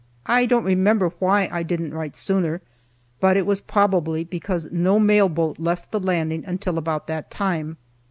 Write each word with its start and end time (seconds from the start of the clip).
I 0.25 0.47
don't 0.47 0.63
remember 0.63 1.09
why 1.19 1.47
I 1.51 1.61
didn't 1.61 1.93
write 1.93 2.15
sooner, 2.15 2.61
but 3.19 3.37
it 3.37 3.45
was 3.45 3.61
probably 3.61 4.23
because 4.23 4.71
no 4.71 4.99
mail 4.99 5.29
boat 5.29 5.59
left 5.59 5.91
the 5.91 5.99
landing 5.99 6.43
until 6.47 6.79
about 6.79 7.05
that 7.05 7.29
time. 7.29 7.77